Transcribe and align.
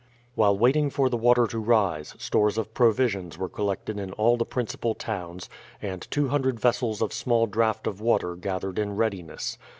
While 0.33 0.57
waiting 0.57 0.89
for 0.89 1.09
the 1.11 1.15
water 1.15 1.45
to 1.45 1.59
rise, 1.59 2.15
stores 2.17 2.57
of 2.57 2.73
provisions 2.73 3.37
were 3.37 3.47
collected 3.47 3.99
in 3.99 4.13
all 4.13 4.35
the 4.35 4.47
principal 4.47 4.95
towns, 4.95 5.47
and 5.79 6.09
200 6.09 6.59
vessels 6.59 7.03
of 7.03 7.13
small 7.13 7.45
draught 7.45 7.85
of 7.85 8.01
water 8.01 8.35
gathered 8.35 8.79
in 8.79 8.95
readiness. 8.95 9.59